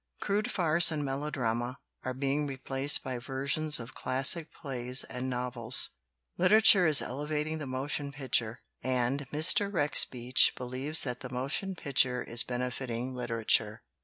[0.19, 5.91] Crude farce and melodrama are being replaced by ver sions of classic plays and novels;
[6.39, 8.61] literature is elevating the motion picture.
[8.81, 9.71] And Mr.
[9.71, 13.83] Rex Beach believes that the motion picture is bene fiting literature.